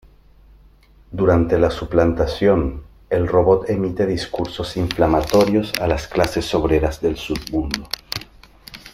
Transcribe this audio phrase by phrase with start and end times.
[1.11, 7.87] Durante la suplantación, el robot emite discursos inflamatorios a las clases obreras del submundo.